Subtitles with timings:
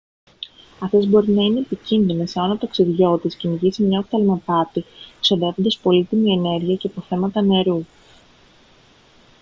[0.79, 4.85] αυτές μπορεί να είναι επικίνδυνες εάν ο ταξιδιώτης κυνηγήσει μια οφθαλμαπάτη
[5.21, 7.85] ξοδεύοντας πολύτιμη ενέργεια και αποθέματα νερού